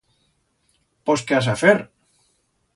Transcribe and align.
Pos 1.11 1.25
qué 1.31 1.37
has 1.41 1.51
a 1.55 1.57
fer? 1.65 1.77